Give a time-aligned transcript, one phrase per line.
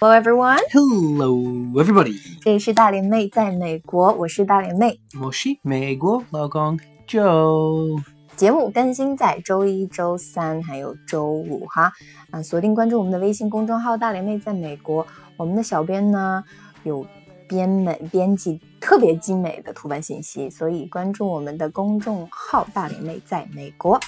[0.00, 0.58] Hello everyone.
[0.70, 1.34] Hello,
[1.82, 2.18] everybody.
[2.42, 5.00] 这里是大连妹在美国，我是大连妹。
[5.22, 6.78] 我是美国老公
[7.08, 8.02] Joe。
[8.36, 11.92] 节目更新在周一、周三还有周五哈，
[12.30, 15.06] 啊，锁定关注我们的微信公众号“大连妹在美国”。
[15.38, 16.44] 我们的小编呢
[16.82, 17.06] 有
[17.48, 24.00] 编美编辑特别精美的图文信息，所以关注我们的公众号“大连妹在美国”。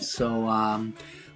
[0.00, 0.92] So, um,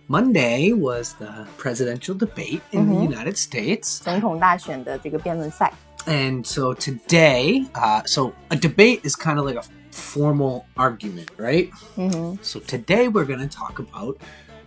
[0.09, 4.01] Monday was the presidential debate in the United States.
[4.03, 5.73] 总统大选的这个辩论赛。
[6.07, 11.69] And so today, uh, so a debate is kind of like a formal argument, right?
[11.97, 14.17] 嗯哼， So today we're going to talk about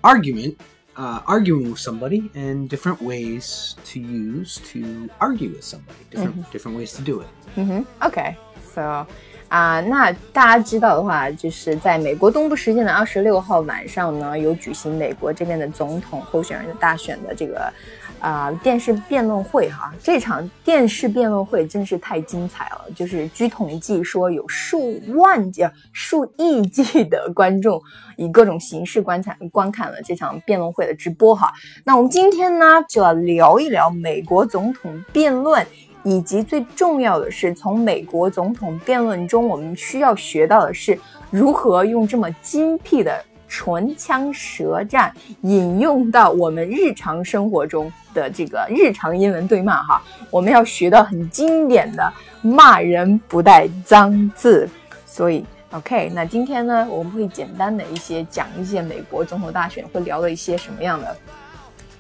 [0.02, 0.58] argument,
[0.97, 5.99] uh, arguing with somebody, and different ways to use to argue with somebody.
[6.11, 7.29] Different different ways to do it.
[7.57, 9.07] 嗯哼，OK，so
[9.49, 17.73] 啊、那大家知道的话，就是在美国东部时间的二十六号晚上呢，有举行美国这边的总统候选人的大选的这个
[18.19, 19.95] 啊、电视辩论会哈。
[20.03, 27.81] 这场电视辩论会真是太精彩了，就是据统计说有数万计、数亿计的观众
[28.17, 31.53] 以各种形式观看观看了这场辩论会的直播哈。
[31.85, 35.65] 那我们今天呢就要聊一聊美国总统辩论。
[36.07, 40.97] 以及最重要的是，从美国总统辩论中，我们需要学到的是
[41.33, 50.01] 如何用这么精辟的唇枪舌战引用到我们日常生活中的这个日常英文对骂哈。
[50.31, 54.69] 我们要学到很经典的骂人不带脏字，
[55.05, 55.45] 所以。
[55.73, 61.15] OK，那今天呢，我们会简单的一些讲一些美国总统大选会聊的一些什么样的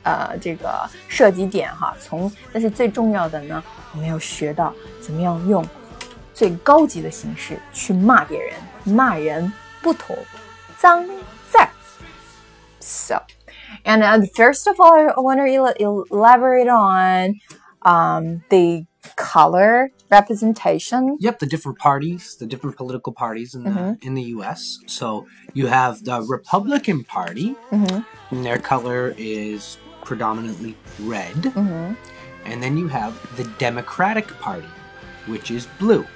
[0.05, 5.63] 呃这个涉及点哈，从但是最重要的呢，我们要学到怎么样用
[6.33, 8.53] 最高级的形式去骂别人，
[8.83, 10.17] 骂人不妥
[10.77, 11.05] 脏
[11.49, 11.69] 字儿。
[12.79, 13.21] So,
[13.83, 17.35] and uh, first of all, I want to el- elaborate on
[17.83, 18.85] um, the
[19.15, 21.17] color representation.
[21.19, 24.79] Yep, the different parties, the different political parties in the in the U.S.
[24.87, 28.03] So you have the Republican Party, Mhm.
[28.31, 31.96] and their color is predominantly red, Mhm.
[32.44, 34.70] and then you have the Democratic Party,
[35.26, 36.06] which is blue.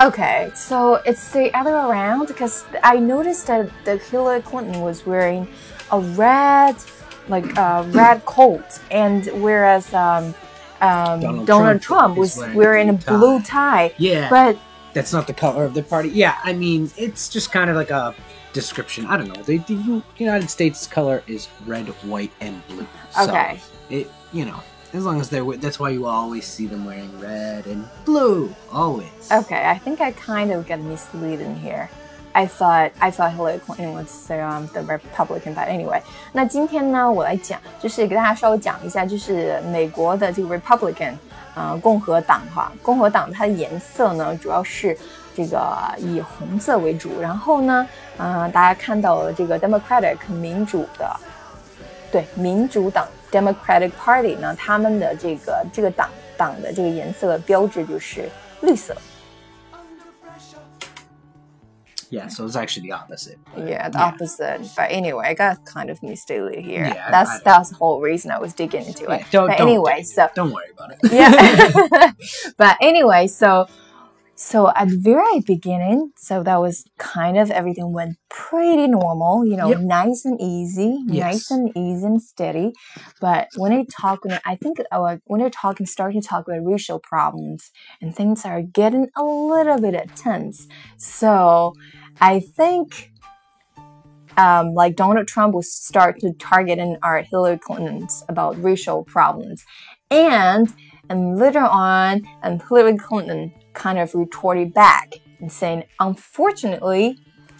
[0.00, 5.04] Okay, so it's the other way around because I noticed that, that Hillary Clinton was
[5.06, 5.46] wearing
[5.90, 6.76] a red,
[7.28, 10.34] like a red coat, and whereas um,
[10.80, 13.92] um, Donald Donald, Trump Trump, was wearing wearing, a blue blue tie.
[13.98, 14.56] Yeah, But
[14.92, 16.08] that's not the color of the party.
[16.10, 18.14] Yeah, I mean it's just kind of like a
[18.53, 19.05] description.
[19.07, 19.41] I don't know.
[19.43, 22.87] The, the U- United States color is red, white, and blue.
[23.11, 23.59] So Okay.
[23.89, 24.59] it you know
[24.93, 28.53] as long as they're wi- that's why you always see them wearing red and blue
[28.71, 29.31] always.
[29.31, 31.89] okay, I think I kind of get misleading here.
[32.33, 36.01] I thought I thought Hillary Clinton was um, the Republican, but anyway.
[36.33, 41.15] 那今天呢，我来讲，就是给大家稍微讲一下，就是美国的这个 Republican，
[41.55, 44.95] 呃，共和党哈，共和党它的颜色呢，主要是
[45.34, 45.66] 这个
[45.98, 51.16] 以红色为主，然后呢，呃，大家看到了这个 Democratic 民主的，
[52.10, 58.28] 对，民主党 Democratic Party 呢，他们的这个这个党党的这个颜色标志就是
[58.60, 58.94] 绿色。
[62.10, 63.38] Yeah, so it's actually the opposite.
[63.56, 64.12] Yeah, the Yeah.
[64.12, 64.60] opposite.
[64.76, 66.84] But anyway, I got kind of misleading here.
[66.84, 69.30] Yeah, that's I- that's the whole reason I was digging into Yeah, it.
[69.30, 71.10] don't, but don't- anyway, so don't worry about it.
[71.10, 72.12] yeah.
[72.58, 73.66] but anyway, so
[74.42, 79.56] so at the very beginning, so that was kind of everything went pretty normal, you
[79.56, 79.78] know, Yep.
[79.82, 82.72] nice and easy, nice and easy and steady.
[83.20, 86.66] But when they talk, when I think uh, when they're talking, starting to talk about
[86.66, 87.70] racial problems
[88.00, 90.66] and things are getting a little bit tense.
[90.96, 91.74] So
[92.20, 93.12] I think
[94.36, 99.64] um, like Donald Trump will start to target and our Hillary Clinton's about racial problems,
[100.10, 100.74] and
[101.08, 107.17] and later on, and Hillary Clinton kind of retorted back and saying, unfortunately,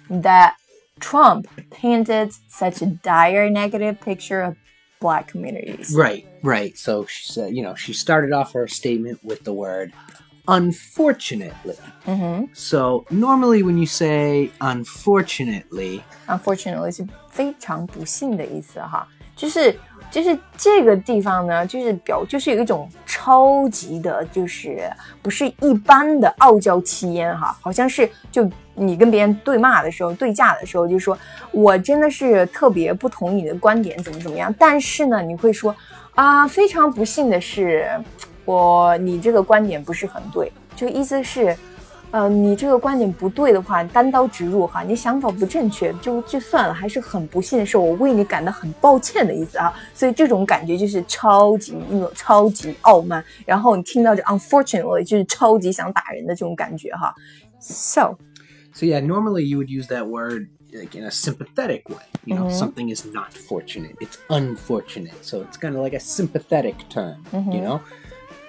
[0.10, 0.56] that
[1.00, 4.56] Trump painted such a dire negative picture of
[5.00, 5.94] black communities.
[5.96, 6.76] Right, right.
[6.78, 9.94] So she said, you know, she started off her statement with the word
[10.50, 11.76] unfortunately.
[12.06, 19.78] hmm So normally when you say unfortunately, Unfortunately 是非常不幸的意思哈，就是
[20.13, 24.89] 就是这个地方呢，就是表就是有一种超级的，就是
[25.23, 31.19] 不是一般的傲娇气焰哈，好像是就你跟别人对骂的时候、对架的时候，就说
[31.51, 35.75] 我真的是特别不同意你的观点，怎么怎么样，但是呢，你会说
[36.15, 37.89] 啊，非常不幸的是，
[38.45, 41.57] 我你这个观点不是很对，就意思是。
[42.12, 49.74] 呃，你这个观点不对的话，单刀直入哈，你想法不正确就就算了，还是很不幸的是，我为你感到很抱歉的意思啊。
[49.94, 57.14] 所以这种感觉就是超级那种超级傲慢，然后你听到这 unfortunately 就是超级想打人的这种感觉哈。
[57.60, 58.18] So,
[58.74, 62.06] So yeah, normally you would use that word like in a sympathetic way.
[62.26, 65.16] You know, something is not fortunate; it's unfortunate.
[65.24, 67.24] So it's kind of like a sympathetic term.
[67.34, 67.82] You know.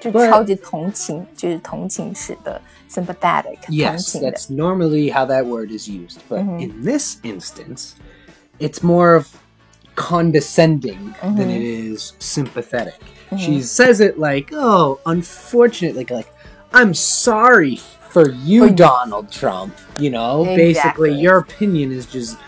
[0.03, 4.31] 就 But- 超级同情，就是同情式的 sympathetic 同 Yes, 情的。
[4.33, 6.19] that's normally how that word is used.
[6.29, 7.93] But in this instance,
[8.61, 9.27] it's more of
[9.97, 12.95] condescending than it is sympathetic.
[13.37, 16.29] She says it like, "Oh, unfortunate," like like,
[16.73, 17.79] "I'm sorry
[18.11, 21.21] for you, Donald Trump." You know, basically, Exactly.
[21.21, 22.39] your opinion is just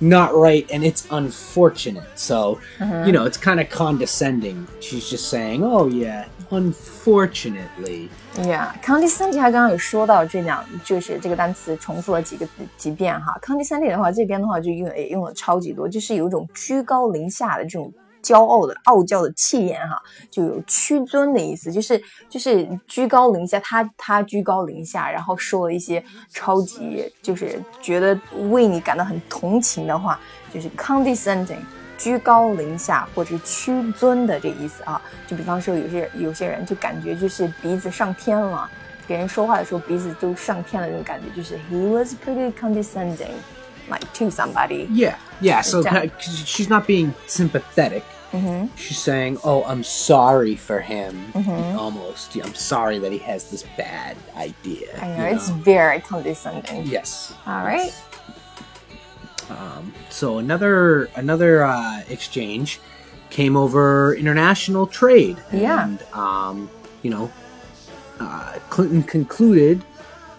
[0.00, 2.06] not right, and it's unfortunate.
[2.14, 2.60] So,
[3.04, 4.68] you know, it's kind of condescending.
[4.80, 12.47] She's just saying, "Oh yeah, unfortunately." Yeah, condescending，他刚刚有说到这两，就是这个单词重复了几个
[12.77, 13.37] 几遍哈。
[13.41, 20.01] condescending 的话，这边的话就用也用了超级多，就是有一种居高临下的这种骄傲的傲娇的气焰哈，
[20.31, 28.17] 就有屈尊的意思，就是就是居高临下，他他居高临下，然后说了一些超级就是觉得
[28.49, 30.19] 为你感到很同情的话，
[30.53, 31.59] 就是 condescending。
[31.96, 38.70] 居高临下或者屈尊的这意思啊，就比方说有些有些人就感觉就是鼻子上天了，
[39.06, 43.34] 给人说话的时候鼻子都上天了，这种感觉就是 he was pretty condescending
[43.88, 44.86] like to somebody。
[44.90, 45.62] Yeah, yeah.
[45.62, 45.90] So Yeah.
[46.02, 48.02] kinda- 'cause she's not being sympathetic.
[48.76, 51.14] She's saying, "Oh, I'm sorry for him."
[51.78, 54.88] Almost, yeah, I'm sorry that he has this bad idea.
[55.00, 55.62] I know you it's know?
[55.64, 56.84] very condescending.
[56.84, 57.32] yes.
[57.46, 57.90] All right.
[59.57, 62.79] Um, so another another uh, exchange
[63.29, 65.37] came over international trade.
[65.51, 65.85] Yeah.
[65.85, 66.69] And um,
[67.01, 67.31] you know,
[68.19, 69.83] uh, Clinton concluded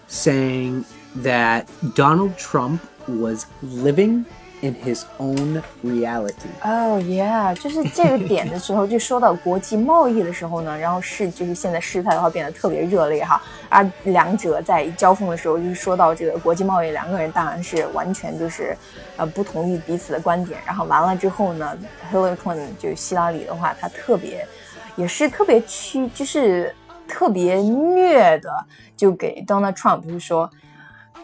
[0.07, 0.85] saying
[1.15, 4.25] that Donald Trump was living
[4.61, 6.47] in his own reality.
[6.63, 18.75] Oh yeah，就是这个点的时候，就说到国际贸易的时候呢， 然后是就是现在事态的话变得特别热烈哈，而两者在交锋的时候，就是说到这个国际贸易，两个人当然是完全就是
[19.17, 21.77] 呃不同意彼此的观点，然后完了之后呢
[22.11, 24.47] ，Hillary Clinton 就希拉里的话，她特别
[24.95, 26.73] 也是特别屈，就是
[27.07, 28.49] 特别虐的，
[28.95, 30.49] 就给 Donald Trump 就说。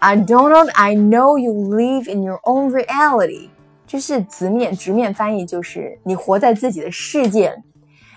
[0.01, 3.49] I Donald, I know you live in your own reality，
[3.87, 7.63] 就是直面直面翻译就是你活在自己的世界里，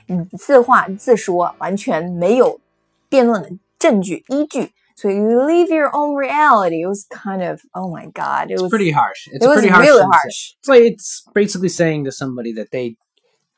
[0.07, 2.60] 你自话自说，完全没有
[3.07, 3.50] 辩论的
[3.80, 4.71] 证据依据。
[4.95, 6.83] 所以 you live your own reality.
[6.83, 9.30] It was kind of oh my god, it It's was pretty harsh.
[9.31, 9.88] It's it was pretty harsh.
[9.88, 10.27] really thing to say.
[10.27, 10.54] harsh.
[10.60, 12.98] It's like it's basically saying to somebody that they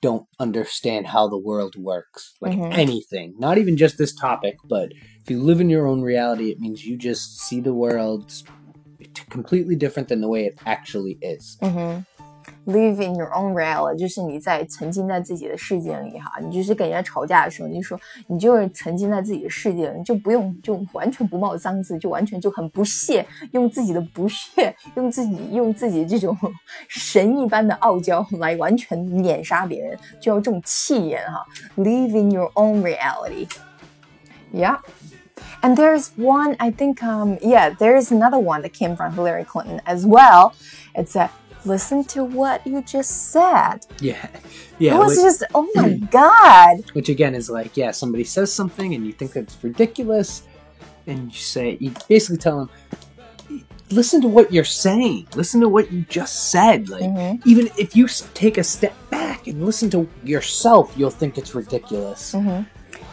[0.02, 2.72] don't understand how the world works, like Mhm.
[2.72, 3.34] anything.
[3.40, 4.90] Not even just this topic, but
[5.26, 9.24] if you live in your own reality, it means you just see the world t-
[9.30, 11.58] completely different than the way it actually is.
[11.62, 12.06] 嗯哼，
[12.66, 16.40] live in your own reality，就是你在沉浸在自己的世界里哈。
[16.40, 26.36] 你就是跟人家吵架的时候，你就说你就是沉浸在自己的世界里，你就不用就完全不冒脏字，就完全就很不屑，用自己的不屑，用自己用自己这种
[26.88, 31.46] 神一般的傲娇来完全碾杀别人，就要这种气焰哈。
[31.78, 33.48] Live in your own reality。
[35.63, 39.45] And there's one, I think, um, yeah, there is another one that came from Hillary
[39.45, 40.55] Clinton as well.
[40.95, 41.31] It's a
[41.65, 43.79] listen to what you just said.
[44.01, 44.29] Yeah.
[44.79, 44.95] Yeah.
[44.95, 46.77] It was Which, just, oh my God.
[46.93, 50.43] which again is like, yeah, somebody says something and you think that's ridiculous,
[51.09, 52.59] and you say, you basically tell
[53.49, 55.27] them, listen to what you're saying.
[55.35, 56.89] Listen to what you just said.
[56.89, 57.43] Like, Mhm.
[57.47, 62.35] even if you take a step back and listen to yourself, you'll think it's ridiculous.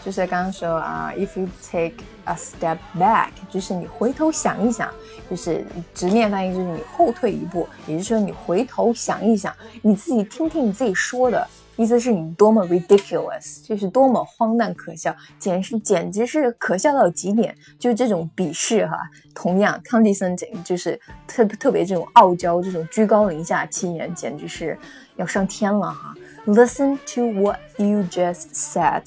[0.03, 4.89] 就是刚刚说啊、i f you take a step back，就是你回头想一想，
[5.29, 18.97] 就是直面翻译就是你后退一步，也就是说你回头想一想，你自己听听你自己说的，意思是你多么 ridiculous，就是多么荒诞可笑，简直简直是可笑到极点，就是这种鄙视哈。
[19.33, 24.77] 同样，condescending 就是特特别这种傲娇，这种居高临下气焰，简直是
[25.15, 26.13] 要上天了哈。
[26.45, 29.03] Listen to what you just said。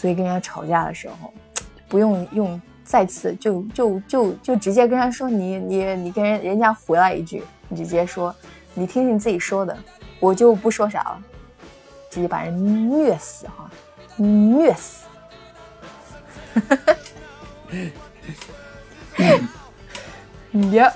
[0.00, 1.30] 所以跟人家吵架的时候，
[1.86, 8.34] 不用用再次就就就就直接跟人家说你你你跟人人家回来一句，你直接说
[8.72, 9.76] 你听听自己说的，
[10.18, 11.22] 我就不说啥了，
[12.08, 13.70] 直接把人虐死哈，
[14.16, 15.04] 虐死。
[20.54, 20.94] yep.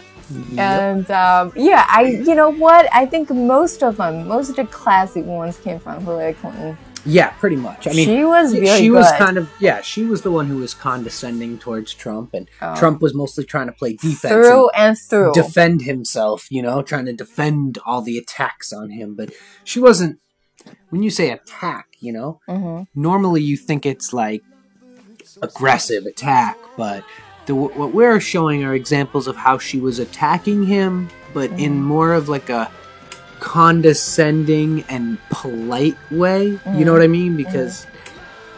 [0.56, 2.86] And um, yeah, I you know what?
[2.90, 6.78] I think most of them, most of the classic ones came from Hillary Clinton.
[7.06, 7.86] Yeah, pretty much.
[7.86, 8.94] I mean, she was really she good.
[8.94, 9.80] was kind of yeah.
[9.82, 12.74] She was the one who was condescending towards Trump, and Oh.
[12.76, 15.32] Trump was mostly trying to play defense through and through.
[15.34, 16.46] defend himself.
[16.50, 19.14] You know, trying to defend all the attacks on him.
[19.14, 19.32] But
[19.64, 20.18] she wasn't.
[20.88, 24.42] When you say attack, you know, hmm normally you think it's like
[25.42, 27.04] aggressive attack, but
[27.46, 32.14] the, what we're showing are examples of how she was attacking him, but in more
[32.14, 32.70] of like a
[33.40, 36.58] condescending and polite way.
[36.76, 37.36] You know what I mean?
[37.36, 37.86] Because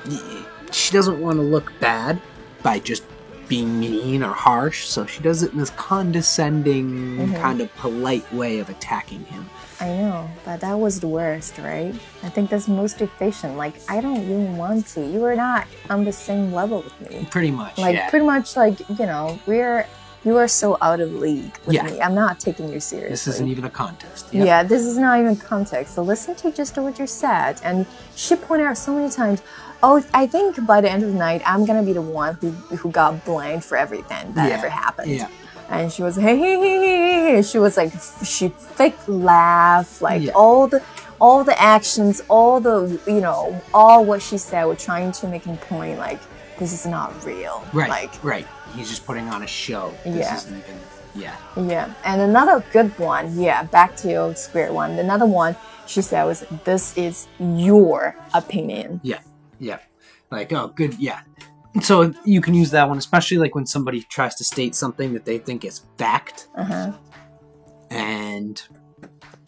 [0.09, 2.21] y- she doesn't want to look bad
[2.63, 3.05] by just
[3.49, 7.35] being mean or harsh, so she does it in this condescending, mm-hmm.
[7.37, 9.49] kind of polite way of attacking him.
[9.81, 11.95] I know, but that was the worst, right?
[12.23, 13.57] I think that's most efficient.
[13.57, 15.07] Like, I don't even want to.
[15.07, 17.29] You are not on the same level with me.
[17.31, 18.11] Pretty much, Like, yeah.
[18.11, 19.87] pretty much, like you know, we're
[20.27, 21.85] you are so out of league with Yeah.
[21.85, 22.01] me.
[22.01, 23.11] I'm not taking you seriously.
[23.11, 24.27] This isn't even a contest.
[24.33, 24.63] Yeah.
[24.65, 25.95] this is not even context.
[25.95, 27.53] So listen to just what you said.
[27.63, 29.41] And she pointed out so many times,
[29.85, 32.51] oh, I think by the end of the night, I'm gonna be the one who
[32.81, 34.57] who got blamed for everything that Yeah.
[34.59, 35.11] ever happened.
[35.13, 35.29] Yeah.
[35.71, 37.43] And she was hey hey hey hey hey.
[37.43, 37.93] She was like
[38.25, 40.33] she fake laugh like Yeah.
[40.43, 40.81] all the
[41.21, 43.41] all the actions, all the you know,
[43.73, 46.21] all what she said were trying to make a point like
[46.59, 47.63] this is not real.
[47.73, 47.89] Right.
[47.99, 48.47] Like right.
[48.77, 49.93] He's just putting on a show.
[50.05, 50.37] This Yeah.
[50.37, 50.77] isn't even.
[51.15, 51.37] Yeah.
[51.57, 54.91] Yeah, and another good one, yeah, back to your square one.
[54.99, 55.57] Another one
[55.87, 59.21] she said was, "This is your opinion." Yeah.
[59.59, 59.79] Yeah.
[60.31, 60.95] Like, oh, good.
[60.99, 61.21] Yeah.
[61.81, 65.25] So you can use that one, especially like when somebody tries to state something that
[65.25, 66.93] they think is fact, Uh huh.
[67.91, 68.63] and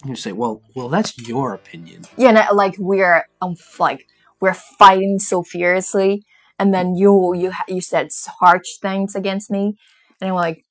[0.05, 2.03] you say, well, well, that's your opinion.
[2.17, 4.07] Yeah, and, like we're um, like
[4.41, 6.25] we're fighting so fiercely,
[6.59, 9.75] and then you you you said harsh things against me,
[10.21, 10.65] and I'm like,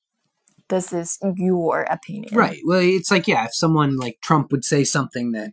[0.69, 2.59] "This is your opinion." Right.
[2.65, 5.51] Well, it's like, yeah, if someone like Trump would say something that,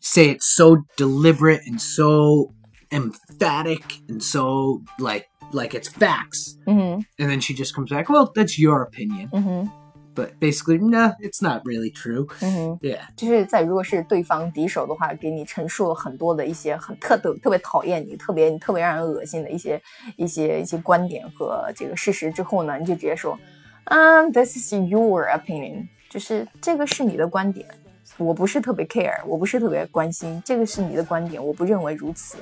[0.00, 2.52] say it's so deliberate and so
[2.92, 7.00] emphatic and so like like it's facts, Mm-hmm.
[7.18, 9.28] and then she just comes back, well, that's your opinion.
[9.30, 9.68] Mm-hmm
[10.19, 12.27] But basically, nah, it's not really true.
[12.39, 12.77] Mm-hmm.
[12.79, 13.01] Yeah.
[13.17, 19.81] 就是在如果是对方敌手的话，给你陈述了很多的一些很特特特别讨厌你、特别特别让人恶心的一些
[20.15, 23.37] 一些一些观点和这个事实之后呢，你就直接说，
[23.85, 27.67] 嗯、t h i s is your opinion，就是这个是你的观点，
[28.17, 32.37] 我不是特别 care，我不是特别关心，这个是你的观点，我不认为如此。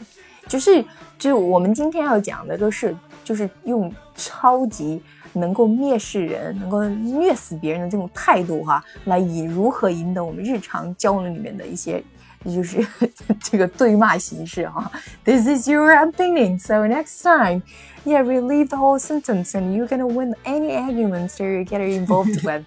[0.47, 0.85] 就是
[1.17, 5.01] 就我们今天要讲的都是，就是用超级
[5.33, 12.03] 能够蔑视人、能够虐死别人的这种态度哈，来引如何引导我们日常交流里面的一些，
[12.45, 12.85] 就是
[13.41, 14.91] 这个对骂形式哈。
[15.23, 17.63] This is your opinion, so next time,
[18.05, 22.43] yeah, relieve the whole sentence, and you're gonna win any arguments that you get involved
[22.43, 22.63] with.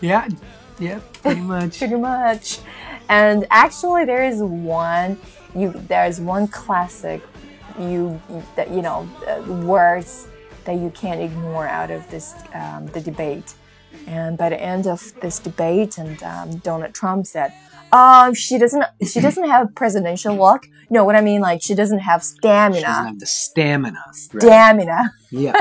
[0.00, 0.28] Yeah.
[0.78, 0.98] Yeah.
[1.22, 1.78] Pretty much.
[1.78, 2.58] pretty much.
[3.08, 5.16] And actually, there is one
[5.54, 7.22] you there's one classic
[7.78, 8.20] you
[8.56, 10.26] that you know uh, words
[10.64, 13.54] that you can't ignore out of this um, the debate.
[14.06, 17.52] And by the end of this debate, and um, Donald Trump said,
[17.92, 20.66] "Um, she doesn't she doesn't have presidential luck.
[20.90, 22.86] No, what I mean like she doesn't have She doesn't stamina.
[22.86, 24.04] have the stamina.
[24.32, 24.42] Right.
[24.42, 25.52] Stamina." Yeah.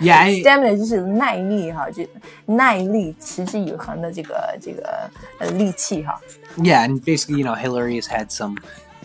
[0.00, 0.18] Yeah.
[0.18, 2.04] I- stamina 就是耐力哈，就
[2.46, 5.08] 耐力持之以恒的这个这个
[5.38, 6.20] 呃力气哈。
[6.56, 8.56] Yeah, and basically, you know, Hillary has had some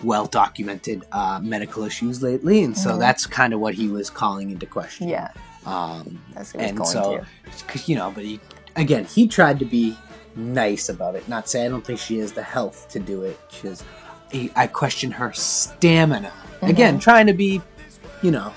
[0.03, 4.51] well documented uh, medical issues lately, and so that's kind of what he was calling
[4.51, 5.09] into question.
[5.09, 5.31] Yeah,
[5.67, 7.25] Um, that's what and so,
[7.69, 7.79] to.
[7.87, 8.41] you know, but he,
[8.77, 9.97] again, he tried to be
[10.35, 13.39] nice about it, not say, I don't think she has the health to do it.
[13.51, 13.85] She has,
[14.33, 16.33] I I question her stamina.
[16.63, 17.61] Again, trying to be,
[18.23, 18.53] you know,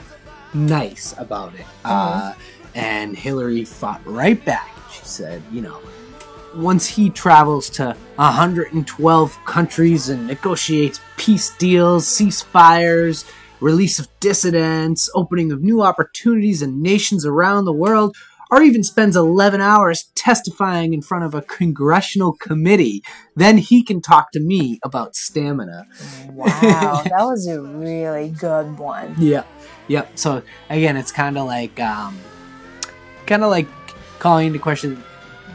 [0.54, 1.66] nice about it.
[1.84, 2.34] Uh,
[2.76, 4.70] and Hillary fought right back.
[4.92, 5.80] She said, you know,
[6.56, 13.30] once he travels to 112 countries and negotiates peace deals, ceasefires,
[13.60, 18.16] release of dissidents, opening of new opportunities in nations around the world,
[18.52, 23.02] or even spends 11 hours testifying in front of a congressional committee,
[23.36, 25.86] then he can talk to me about stamina.
[26.30, 26.48] Wow,
[27.04, 29.16] that was a really good one.
[29.18, 29.44] Yeah.
[29.88, 30.18] Yep.
[30.18, 32.18] So again, it's kind of like, um,
[33.26, 33.68] kind of like
[34.20, 35.04] calling into question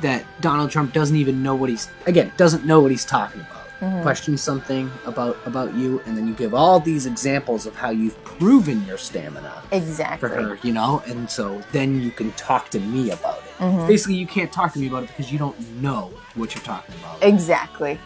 [0.01, 3.60] that Donald Trump doesn't even know what he's again doesn't know what he's talking about.
[3.81, 4.03] Mhm.
[4.03, 8.23] Question something about about you, and then you give all these examples of how you've
[8.25, 10.29] proven your stamina Exactly.
[10.29, 13.63] for her, you know, and so then you can talk to me about it.
[13.65, 13.87] Mhm.
[13.89, 16.95] Basically, you can't talk to me about it because you don't know what you're talking
[17.01, 17.23] about.
[17.23, 17.99] Exactly.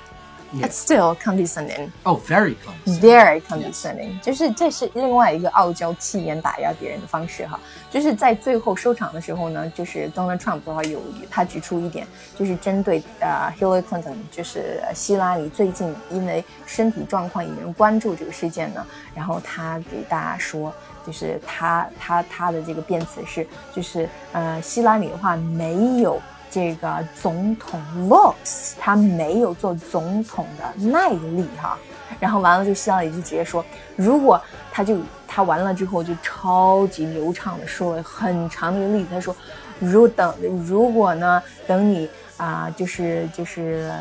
[0.61, 1.91] It's still condescending.
[2.05, 3.01] Oh, very condescending.
[3.01, 7.59] Very condescending，、就是这是另外一个傲娇气焰打压别人的方式哈。
[7.91, 12.07] 就是在最后收场的时候呢，就是 Donald Trump 的话有他指出一点，
[12.37, 18.85] 就是针对呃 Hillary Clinton，就是希拉里最近因为身体状况引人关注这个事件呢，
[19.15, 20.73] 然后他给大家说，
[21.07, 26.21] 就是他他他的这个辩词是，就是呃希拉里的话没有。
[26.55, 31.77] 这个总统 looks，他没有做总统的耐力哈。
[32.21, 33.65] 然后完了，就希拉里就直接说，
[33.97, 34.97] 如果他就
[35.27, 39.35] 他完了之后就超级流畅的说了很长的一个例子，他说，
[39.81, 40.33] 如等
[40.65, 43.93] 如果呢，等你啊、就是就是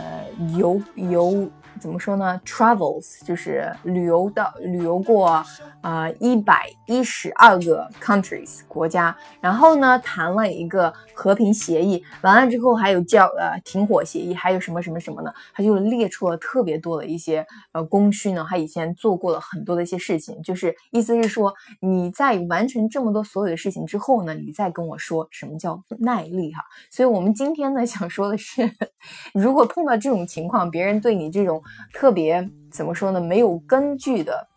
[0.55, 1.49] 有有。
[1.83, 5.43] 怎么说呢？Travels 就是旅游的，旅游过
[5.81, 15.33] 呃一百一十二个 countries 国家，然后呢谈了一个和平协议，完了之后还有叫呃停火协议，还有什么什么什么呢？
[15.53, 26.63] 他就列出了特别多的一些呃功勋呢，他以前做过了很多的一些事情，就是意思是说你在完成这么多所有的事情之后呢，你再跟我说什么叫耐力哈。
[26.89, 28.71] 所以我们今天呢想说的是，
[29.35, 31.61] 如果碰到这种情况，别人对你这种
[31.92, 33.20] 特别怎么说呢？
[33.20, 34.48] 没有根据的，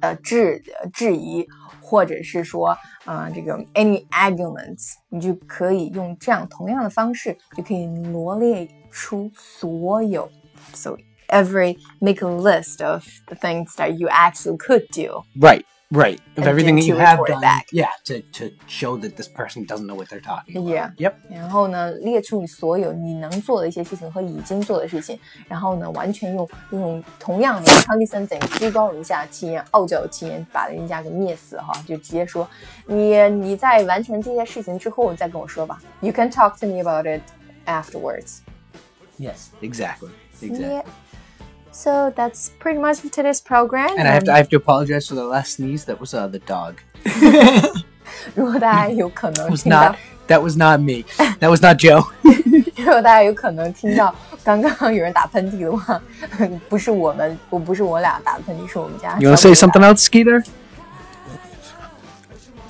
[0.00, 1.46] 呃质质疑，
[1.80, 10.28] 或者是说，呃，这个 any arguments，你就可以用这样同样的方式，就可以罗列出所有，
[10.72, 10.96] so
[11.28, 15.22] every make a list of the things that you actually could do.
[15.40, 16.18] Right, right.
[16.36, 17.40] Of And everything then that you to have report it done.
[17.42, 17.66] back.
[17.72, 20.68] Yeah, to, to show that this person doesn't know what they're talking about.
[20.68, 20.90] Yeah.
[20.96, 21.14] Yep.
[21.30, 32.48] 然后呢，列出你所有你能做的一些事情和已经做的事情，然后呢，完全用用同样的 condescending 居高临下的气焰、傲娇的气焰，把人家给灭死哈，就直接说
[32.86, 35.80] 你你在完成这些事情之后，你再跟我说吧。
[36.00, 37.22] You can talk to me about it
[37.66, 38.38] afterwards.
[39.18, 39.50] Yes.
[39.62, 40.10] Exactly.
[40.42, 40.82] Exactly.
[41.70, 41.72] Yeah.
[41.72, 43.90] So that's pretty much today's program.
[43.98, 45.84] And I have to I have to apologize for the last sneeze.
[45.84, 46.76] That was uh, the dog.
[48.34, 49.96] 如果大家有可能 was 听到 not
[50.28, 51.04] that was not me.
[51.40, 52.06] That was not Joe.
[52.76, 56.00] 如果大家有可能听到刚刚有人打喷嚏的话，
[56.68, 59.18] 不是我们，我不是我俩打的喷嚏，是我们家。
[59.18, 60.44] You want to say something else, Skeeter?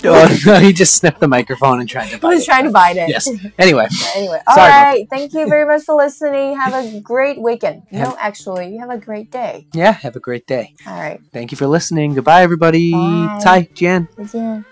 [0.12, 2.46] Oh, no, he just sniffed the microphone and tried to bite was it.
[2.46, 3.08] trying to bite it.
[3.08, 3.28] Yes.
[3.58, 5.06] Anyway, Anyway, all Sorry right.
[5.10, 6.58] Thank you very much for listening.
[6.58, 7.82] Have a great weekend.
[7.90, 9.66] No, actually, you have a great day.
[9.74, 10.74] yeah, have a great day.
[10.86, 11.20] All right.
[11.32, 12.14] Thank you for listening.
[12.14, 12.92] Goodbye, everybody.
[12.92, 13.38] Bye.
[13.42, 14.08] Ty, Jan.
[14.16, 14.71] 再见。